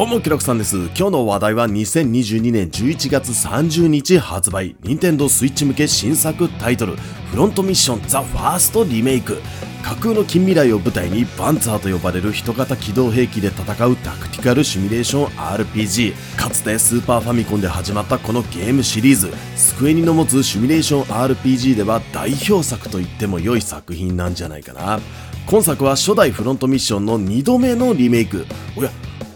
[0.00, 0.78] どうも、キロクさんです。
[0.78, 9.42] 今日の話題は2022年11月30日発売、任天堂スイッチ向け新作タイトル、フロントミッションザ・ファーストリメイク。
[9.82, 19.30] 架空の近未来を舞台にバンツァーと呼ばれる人型機動兵器で戦うタクティカルシミュレーション RPG かつてスーパーファミコンで始まったこのゲームシリーズ。
[19.54, 24.98] スクエニの持つシミュレーション RPG では代表作と言っても良い作品なんじゃないかな。
[25.46, 28.46] 今作は初代フロントミッションの2度目のリメイク。
[28.78, 28.90] おや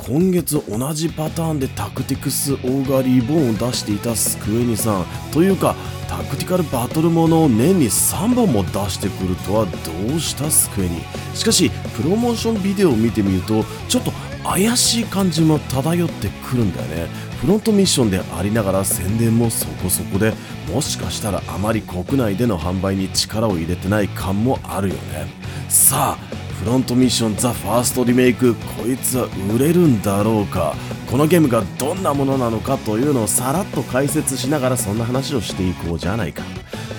[0.06, 5.06] 今月同じパターンでタクティクスオーガリボーンを出していたスクエニさん。
[5.32, 5.74] というか
[6.10, 11.00] タクティカルバトルものを年に3本も出してくるとはどうしたスクエニ？
[11.34, 14.12] しかしプロモーションビデオを見てみるとちょっと
[14.44, 17.06] 怪しい感じも漂ってくるんだよね。
[17.40, 20.34] フロントミッションでありながら宣伝もそこそこで
[20.70, 25.28] もしかしたらあまり国内での販売に力を入れてない感もあるよね。
[25.70, 30.74] さあフロントミッションザ・ファーストリメイクこいつは売れるんだろうか。
[31.10, 36.42] このゲームがどんなものなのかというのをさらっと解説しながらそんな話をしていこうじゃないか。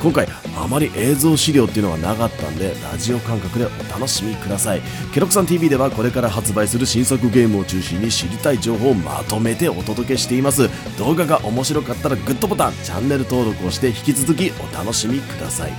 [0.02, 4.82] 今回あまり映像資料っていうのがなかったんでラジオ感覚でお楽しみください。
[5.14, 10.70] ケロクさん TV ではこれから発売する新作ゲームを中心に知りたい情報をまとめてお届けしています。
[11.00, 15.74] 動画が面白かったらグッドボタンチャンネル登録をして引き続きお楽しみください。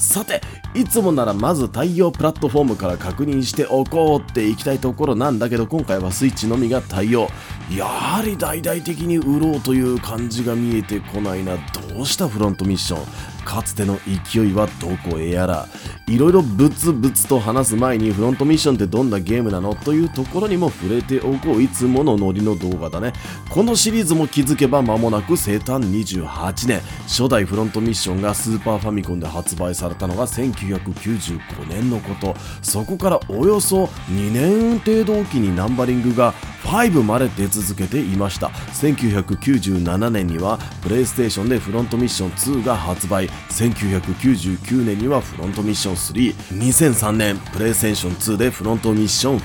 [0.00, 0.40] さて
[0.74, 7.28] いつもならまず対応プラットフォームから確認しておこうっていきたいところなんだけど今回はスイッチのみが対応。
[7.70, 11.56] やはり大々的に売ろうという感じが見えてこないな。
[11.88, 13.04] どうしたフロントミッション？
[13.44, 13.98] かつての
[14.32, 15.66] 勢いはどこへやら
[16.08, 21.60] いろいろブツブツと話す前にフロントミッションってどんなゲームなのというところにも触れておこう。
[21.62, 23.12] いつものノリの動画だね。
[23.48, 26.80] このシリーズも気づけば間もなく生誕28年。
[27.06, 32.34] 初代フロントミッションがスーパーファミコンで発売されたのが1995年のこと。
[32.62, 38.48] そこからおよそ2年程度おきにナンバリングが5まで出続けていました。
[38.48, 43.29] 1997年にはプレイステーションでフロントミッション2が発売。
[43.50, 49.38] 1999年にはフロントミッション32003年プレイステーション2でフロントミッション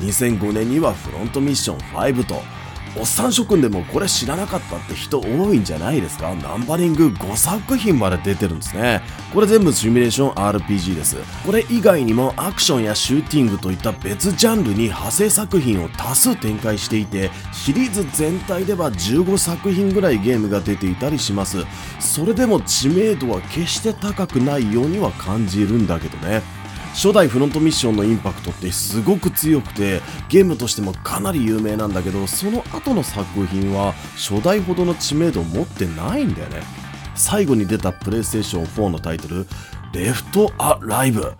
[0.00, 2.36] 42005年にはフロントミッション5と
[2.96, 6.32] おっさん諸君でもこれ知らなかったって人多いんじゃないですか？
[6.34, 9.02] ナンバリング5作品まで出てるんですね。
[9.32, 11.16] これ全部シミュレーション RPG です。
[11.44, 21.64] これ以外にもアクションやシューティングといった別ジャンルに派生作品を多数展開していてシリーズ全体では15作品ぐらいゲームが出ていたりします。
[21.98, 26.42] それでも知名度は決して高くないようには感じるんだけどね。
[26.94, 36.62] 初代フロントミッションのインパクトってすごく強くてゲームとしてもかなり有名なんだけどその後の作品は初代ほどの知名度を持ってないんだよね。
[37.16, 39.46] 最後に出たプレイステーション4のタイトル
[39.92, 41.32] 「レフト・ア・ライブ」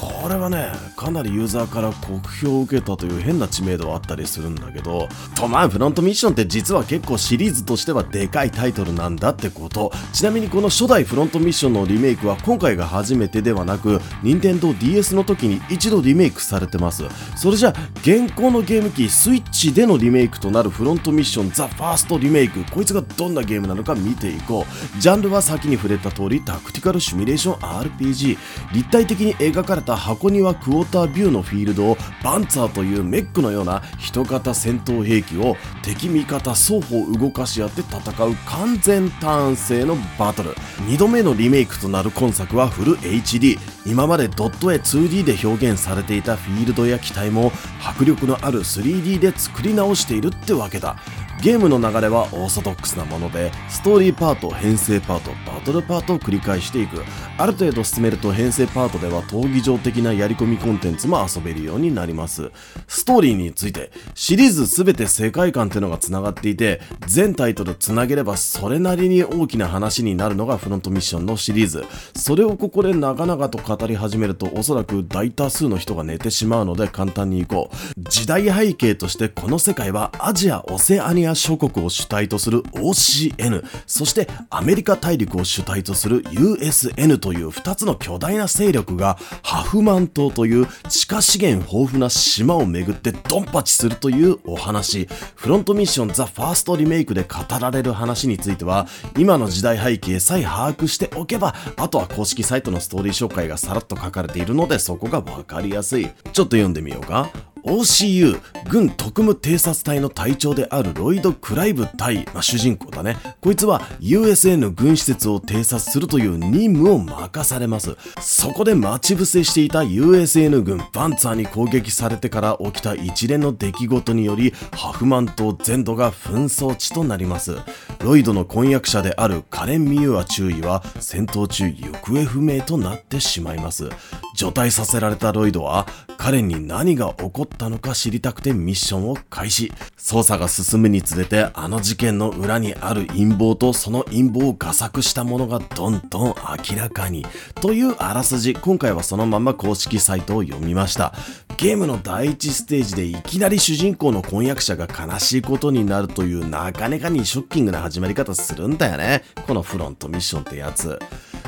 [0.00, 9.92] これはねかなりユーザーから酷評を受けたという変な知名度はあったりするんだけどとまあフロントミッションって実は結構シリーズとしてはでかいタイトルなんだってこと。
[10.12, 17.04] ちなみにこの初代フロントミッションのリメイクは今回が初めてではなく任天堂 d s の時に一度リメイクされてます。
[17.36, 22.64] それじゃあ現行のゲーム機スイッチでのリメイクとなるフロントミッションザ・ファーストリメイク。
[22.70, 25.00] こいつがどんなゲームなのか見ていこう。
[25.00, 28.38] ジャンルは先に触れた通りタクティカルシミュレーション RPG
[28.72, 40.50] 立体的に描かれた箱庭クォータービューのフィールドをバンツァーというメックのような人型戦闘兵器を敵味方双方動かし合って戦う完全ターン制のバトル。
[40.88, 50.96] 2度目のリメイクとなる今作はフル HD 今までドット絵 2D で表現されていたフィールドや機体も迫力のある 3D で作り直しているってわけだ。
[51.42, 57.02] ゲームの流れはオーソドックスなものでストーリーパート編成パートバトルパートを繰り返していく。
[57.38, 62.50] ある程度進めると編成パートでは闘技場的なやり込みコンテンツも遊べるようになります。
[62.88, 71.84] ストーリーについてシリーズ全て世界観ってのが繋がっていて全タイトル繋げればそれなりに大きな話になるのがフロントミッションのシリーズ。
[72.16, 77.76] それをここで長々と語り始めるとおそらく大多数の人が寝てしまうので簡単にいこう。
[78.08, 95.08] 時代背景としてこの世界はアジアオセアニア諸国を主体とする OCN そしてアメリカ大陸を主体とする USN という2つの巨大な勢力がハフマン島という地下資源豊富な島をめぐってドンパチするというお話。
[95.34, 98.86] フロントミッションザ・ファーストリメイクで語られる話については
[99.18, 106.06] 今の時代背景さえ把握しておけばあとは公式サイトのストーリー紹介がさらっと書かれているのでそこがわかりやすい。
[106.06, 107.30] ちょっと読んでみようか。
[107.66, 108.40] OCU
[108.70, 113.16] 軍特務偵察隊の隊長であるロイド・クライブ対、まあ、主人公だね。
[113.40, 117.96] こいつは USN 軍施設を偵察するという任務を任されます。
[118.20, 127.56] そこで待ち伏せしていた USN 軍バンツァーに攻撃されてから起きた一連の出来事によりハフマン島全土が紛争地となります。
[128.00, 133.88] ロイドの婚約者であるカレン・ミユア中尉は戦闘中行方不明となってしまいます。
[134.34, 135.86] 除隊させられたロイドは
[136.18, 139.72] カレンに何が起こったのか知りたくてミッションを開始。
[139.96, 146.34] 捜査が進むにつれてあの事件の裏にある陰謀とその陰謀を画策したものがどんどん
[146.70, 147.26] 明らかに。
[147.60, 151.14] というあらすじ今回はそのまま公式サイトを読みました。
[151.56, 159.22] ゲームの第一ステージでいきなり主人公の婚約者が悲しいことになるというなかなかにショッキングな始まり方するんだよね。
[159.46, 160.98] このフロントミッションってやつ。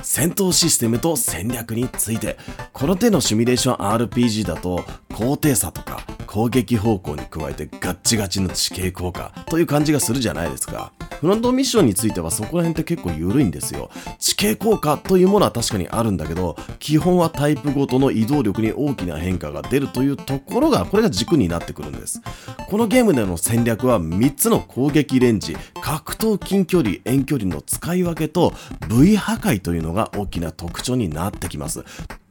[0.03, 2.39] 戦闘システムと戦略について。
[2.73, 10.93] この手のシミュレーション RPG だと高低差とか攻撃方向に加えてガッチガチの地形効果という感じがするじゃないですか。
[11.21, 13.91] フロントミッションについてはそこら辺って結構緩いんですよ。
[14.19, 22.21] 地形効果というものは確かにあるんだけど基本はタイプごとの移動力に大きな変化が出るというところがこれが軸になってくるんです。
[22.69, 28.53] このゲームでの戦略は3つの攻撃レンジ格闘近距離遠距離の使い分けと
[28.89, 31.85] V 破壊というのが大きな特徴になってきます。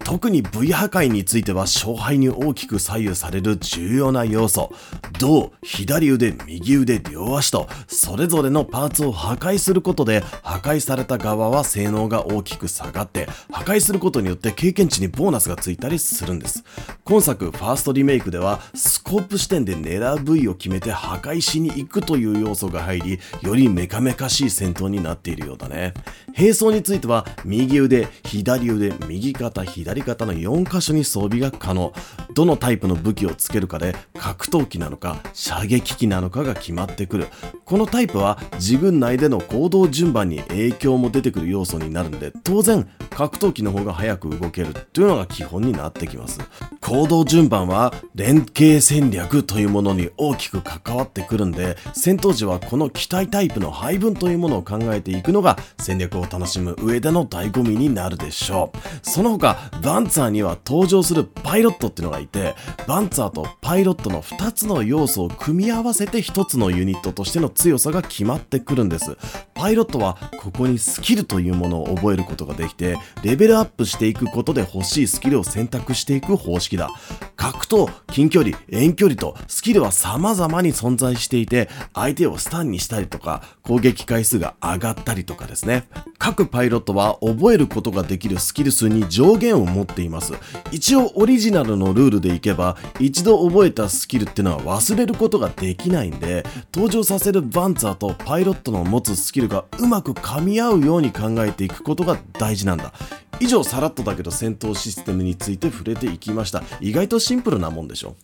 [0.08, 4.72] 特に V 破壊については勝敗に大きく左右される重要な要素。
[5.20, 16.64] 銅、左腕、右腕、両足と、それぞれのパーツを破壊することで、破壊された側は性能が大きく下がって、破壊することによって経験値にボーナスがついたりするんです。
[17.04, 25.94] 今作、ファーストリメイクでは、スコープ視点で狙う部位を決めて破壊しに行くという要素が入り、よりメカメカしい戦闘になっているようだね。
[26.38, 31.94] 並走については、右腕、左腕、右肩、左り方の4箇所に装備が可能。
[32.34, 37.28] どのタイプの武器をつけるかで格闘機なのか射撃機なのかが決まってくる。
[37.66, 46.40] このタイプは自分内での行動順番に影響も出てくる要素になるんで当然格闘機の方が早く動けるというのが基本になってきます。
[46.80, 58.78] 行動順番は連携戦略というものに大きく関わってくるんで戦闘時はこの機体タイプの配分というものを考えていくのが戦略を楽しむ上での醍醐味になるでしょう。
[59.02, 62.56] その他バンツァーには登場するパイロットっていうのがいて、
[62.90, 69.18] バンツァーとパイロットの2つの要素を組み合わせて1つのユニットとしての強さが決まってくるんです。
[69.54, 76.90] パイロットはここにスキルというものを覚えることができて、レベルアップしていくことで欲しいスキルを選択していく方式だ。
[77.38, 85.88] 格闘、近距離、遠距離とスキルは様々に存在していて、相手をスタンにしたりとか、攻撃回数が上がったりとかですね。
[86.18, 90.34] 各パイロットは覚えることができるスキル数に上限を持っています。
[90.72, 96.44] 一応オリジナルのルールでいけば、一度覚えたスキルってのは忘れることができないんで、
[96.74, 102.94] 登場させるバンツァーとパイロットの持つスキルがうまく噛み合うように考えていくことが大事なんだ。
[103.40, 106.64] 以上さらっとだけど戦闘システムについて触れていきました。
[106.82, 108.16] 意外とシンプルなもんでしょ。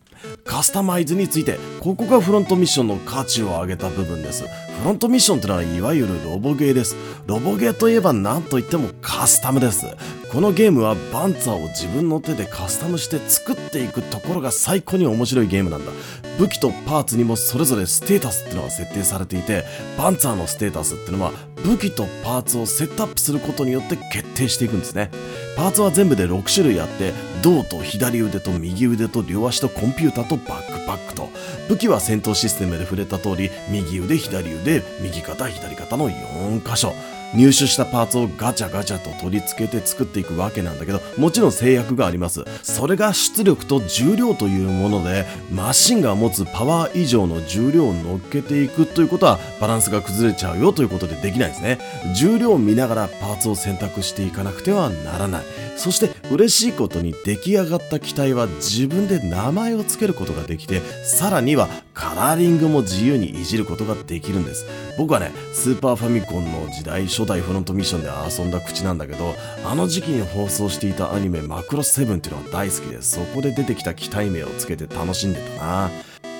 [0.43, 4.43] カスタマイズについてここがフロントミッションの価値を上げた部分です。
[4.43, 6.95] フロントミッションってのはいわゆるロボゲーです。
[7.25, 9.85] ロボゲーといえば何と言ってもカスタムです。
[10.31, 15.91] このゲームはバンツァーを自分の手でカスタムして作っていくところが最高に面白いゲームなんだ。
[16.39, 19.63] 武器とパーツにもそれぞれステータスっていうのが設定されていて
[19.97, 21.31] バンツァーのステータスっていうのは
[21.63, 25.11] 武器とパーツをセットアップすることによって決定していくんですね。
[25.55, 27.13] パーツは全部で6種類あって
[27.43, 31.29] 胴と左腕と右腕と両足とコンピュータとバックパックと。
[31.69, 36.93] 武器は戦闘システムで触れた通り右腕左腕右肩左肩の4箇所。
[37.35, 42.45] 入手したパーツをガチャガチャと取り付けて作っていくわけなんだけどもちろん制約があります。
[42.61, 51.79] それが出力と重量というものでマシンが持つパワー以上の重量を乗っけていくということはバランスが崩れちゃうよということでできないですね。
[52.15, 55.43] 重量を見ながらパーツを選択していかなくてはならない。
[55.75, 64.65] そして嬉しいことに出来上がった機体は自分で名前を付けることができてさらにはカラーリングも自由にいじることができるんです。
[64.97, 69.33] 僕はねスーパーファミコンの時代初代フロントミッションで遊んだ口なんだけど
[69.65, 75.91] あの時期に放送していたアニメマクロセブンっていうのが大好きでそこで出てきた機体名をつけて楽しんでたな。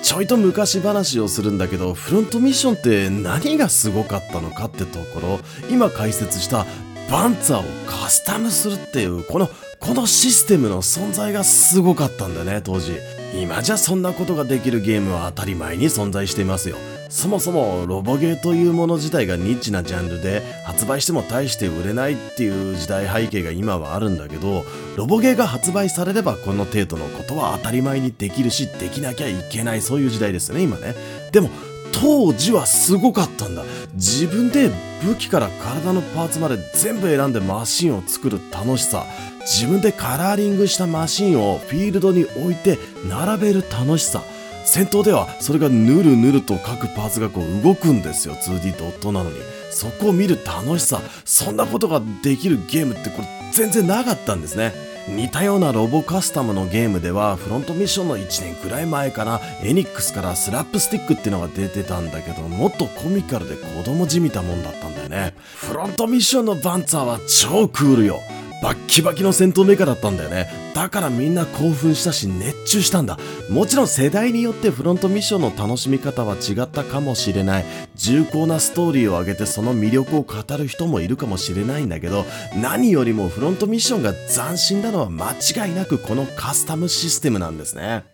[0.02, 6.66] ちょいと昔話をするんだけどフロントミッションって何がすごかったのかってところ今解説した
[7.10, 9.48] バンツァーをカスタムするっていうこの
[9.80, 12.98] このシステムの存在がすごかったんだね当時。
[13.34, 16.76] 今じゃそんなことができるゲームは当たり前に存在していますよ。
[17.14, 24.64] そもそもロボゲーというもの自体がニッチなジャンルで発売しても大して売れないっていう時代背景が今はあるんだけど
[24.96, 30.96] ロボゲーが発売されればこの程度のことは当たり前にできるしできなきゃいけないそういう時代ですよね今ね。
[31.30, 31.50] でも
[31.92, 33.62] 当時はすごかったんだ。
[33.94, 34.68] 自分で
[35.04, 39.06] 武器から体のパーツまで全部選んでマシンを作る楽しさ。
[39.42, 42.76] 自分でカラーリングしたマシンをフィールドに置いて
[43.08, 44.24] 並べる楽しさ。
[44.64, 48.34] 戦闘ではそれがぬるぬると各パーツがこう動くんですよ。
[48.34, 49.36] 2D ドットなのに。
[49.70, 51.00] そこを見る楽しさ。
[51.24, 54.72] そんなことができるゲームってこれ全然なかったんですね。
[55.08, 65.34] 似たようなロボカスタムのゲームではフロントミッションの1年くらい前かなエニックスからスラップスティックっていうのが出てたんだけどもっとコミカルで子供じみたもんだったんだよね。
[65.56, 68.20] フロントミッションのバンツァーは超クールよ。
[68.64, 70.48] バッキバキの戦闘メーカーだったんだよね。
[70.74, 73.18] だからみんな興奮したし熱中したんだ。
[73.50, 77.64] もちろん世代によってフロントミッションの楽しみ方は違ったかもしれない。
[77.94, 82.24] 重厚なストーリーを上げてその魅力を語る人もいるかもしれないんだけど、
[82.56, 88.13] 何よりもフロントミッションが斬新なのは間違いなくこのカスタムシステムなんですね。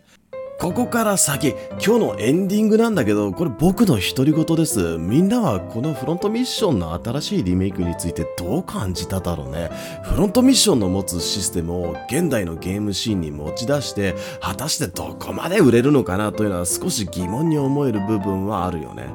[0.61, 4.99] ここから先、今日のエンディングなんだけど、これ僕の独り言です。
[4.99, 9.71] みんなはこのフロントミッションの新しいリメイクについてどう感じただろうね。
[10.03, 19.07] フロントミッションの持つシステムを現代のゲームシーンに持ち出して、果たしてどこまで売れるのかなというのは少し疑問に思える部分はあるよね。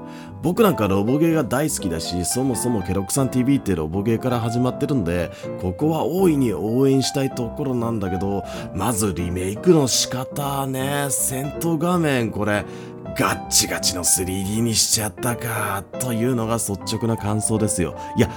[0.43, 12.64] 僕なんかロボゲーが大好きだし、そもそもケロクさん TV ってロボゲーから始まってるんで、ここは大いに応援したいところなんだけど、まずリメイクの仕方ね、戦闘画面これ、
[13.19, 17.95] ガッチガチの 3D にしちゃったか、というのが率直な感想ですよ。
[18.16, 18.31] いや、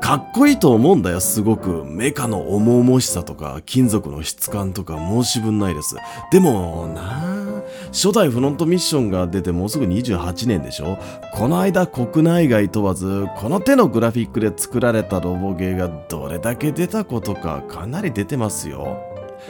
[0.00, 1.84] かっこいいと思うんだよ、すごく。
[1.84, 5.96] メカの重々しさとか、金属の質感とか申し分ないです。
[6.32, 10.98] でもな、初代フロントミッションが出てもうすぐ28年でしょ？
[11.34, 18.98] この間国内外問わずこの手のグラフィックで作られたロボゲーがどれだけ出たことかかなり出てますよ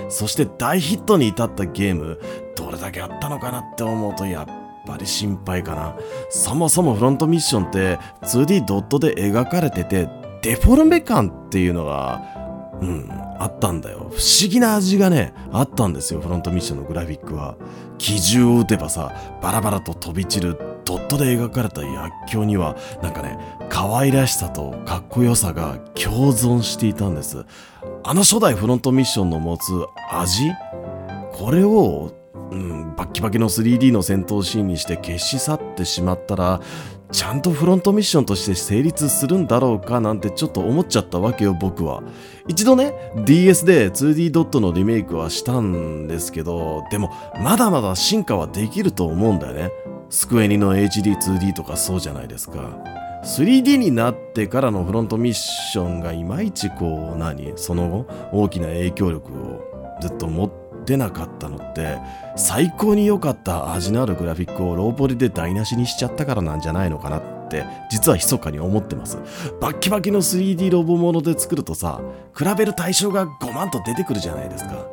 [0.08, 2.20] そして大ヒットに至ったゲーム
[2.56, 5.96] どれだけあったのかなって思うとやっぱり心配かな
[6.30, 10.08] そもそもフロントミッションって 2D ドットで描かれてて
[10.42, 12.22] デフォルメ感っていうのが
[12.80, 13.98] うんあったんだよ。
[13.98, 17.56] 不思議な味がね、あったんですよ、フロントミッションのグラフィックは。
[17.96, 27.44] 機銃を撃てばさ、バラバラと飛び散るドットで描かれた薬莢には、なんかね、可愛らしさとかっこよさが共存していたんです。
[28.02, 29.72] あの初代フロントミッションの持つ
[30.10, 30.50] 味？
[31.32, 32.12] これを
[32.50, 36.60] うん、バッキバキの 3D の戦闘シーンにして消し去ってしまったら
[37.12, 42.02] ちゃんとフロントミッションとして成立するんだろうかなんてちょっと思っちゃったわけよ僕は。
[42.48, 42.92] 一度ね
[43.24, 49.70] DS で 2D ドットのリメイクはしたんですけどでもまだまだ進化はできると思うんだよね。
[50.10, 52.78] スクエニの HD2D とかそうじゃないですか。
[53.24, 60.50] 3D になってからのフロントミッションがいまいちこう何その後大きな影響力をずっと持っ
[60.84, 61.98] てなかったのって
[62.36, 69.18] 最高に良かった味のあるグラフィックをローポリで台無しにしちゃったからなんじゃないのかなって実は密かに思ってます。
[69.60, 72.00] バッキバキの 3D ロボもので作るとさ
[72.36, 74.88] 比べる対象が5万と出てくるじゃないですか。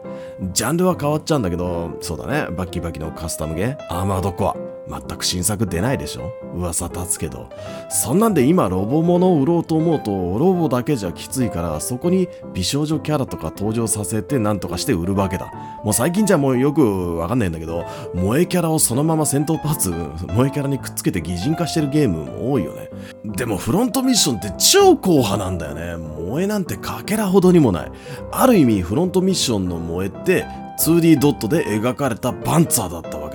[0.52, 2.54] ジャンルは変わっちゃうんだけどそうだね。
[2.56, 4.67] バッキバキのカスタムゲアーマードコア。
[4.90, 6.32] 全く新作出ないでしょ？
[6.56, 7.50] 噂立つけど。
[7.90, 15.52] そんなんで今ロボものを売ろうと思うと、ロボだけじゃきついから、そこに美少女キャラとか登場させてなんとかして売るわけだ。
[15.84, 19.92] もう最近じゃもうよくわかんないんだけど、萌えキャラをそのまま戦闘パーツ、
[20.28, 22.90] 萌えキャラにくっつけて擬人化してるゲームも多いよね。
[23.26, 26.06] でもフロントミッションって超硬派なんだよね。
[26.18, 27.92] 萌えなんてかけらほどにもない。
[28.32, 30.46] ある意味フロントミッションの萌えって
[30.80, 33.27] 2D ドットで描かれたバンツァーだったわ。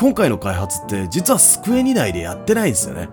[0.00, 3.10] 今回の開発って実はスクエニ内でやってないんですよね。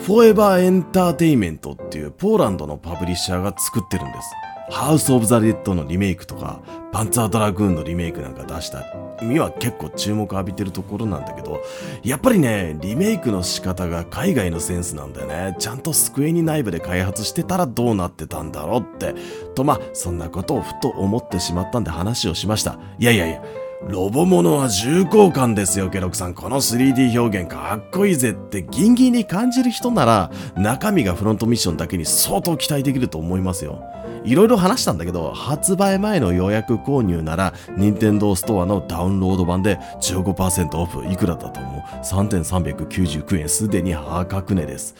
[0.00, 4.28] フォーエバーエンターテイメントっていうポーランドのパブリッシャーが作ってるんです。
[4.68, 6.60] ハウス・オブ・ザ・デッドのリメイクとか、
[6.92, 8.84] パンツァー・ドラグーンのリメイクなんか出した
[9.22, 11.62] 意味は結構注目浴びてるところなんだけど、
[12.02, 15.56] やっぱりね、リメイクの仕方が海外のセンスなんだよね。
[15.58, 19.14] ちゃんとスクエニ内部で開発してたらどうなってたんだろうって。
[19.54, 22.78] とまあ、そんなことをふと思ってしまったんで話をしました。
[22.98, 23.42] いやいやいや、
[23.82, 26.34] ロボモノは重厚感ですよ、ケロクさん。
[26.34, 33.82] この 3D 表現かっこいいぜってギンギンに感じる人なら、中身がフロントミッションだけに相当期待できると思いますよ。
[34.24, 44.94] いろいろ話したんだけど、発売前の予約購入なら、任天堂ストアのダウンロード版で15%オフいくらだと思う ?3399 円すでに破格値です。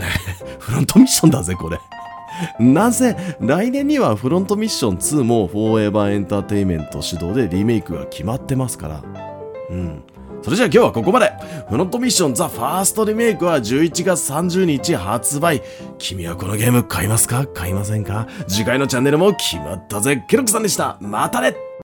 [0.58, 1.78] フロントミッションだぜ、これ。
[2.58, 9.02] なお来年にはフロントミッション2もフォーエバーエンターテイメント主導でリメイクが決まってますから。
[9.70, 10.02] うん。
[10.42, 11.32] それじゃあ今日はここまで。
[11.70, 15.62] フロントミッションザ・ファーストリメイクは11月30日発売。
[15.98, 17.46] 君はこのゲーム買いますか？
[17.46, 18.26] 買いませんか？
[18.46, 20.22] 次回のチャンネルも決まったぜ。
[20.28, 20.98] ケロクさんでした。
[21.00, 21.54] またね